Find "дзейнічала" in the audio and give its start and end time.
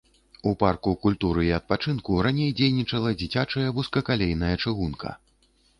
2.63-3.15